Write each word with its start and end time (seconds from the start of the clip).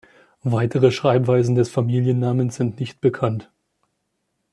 Weitere 0.43 0.89
Schreibweisen 0.89 1.53
des 1.53 1.69
Familiennamens 1.69 2.55
sind 2.55 2.79
nicht 2.79 3.01
bekannt. 3.01 3.51